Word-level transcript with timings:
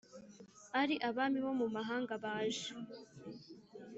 Ari 0.81 0.95
abami 1.09 1.39
bo 1.45 1.51
mu 1.59 1.67
mahanga 1.75 2.13
baje 2.23 2.69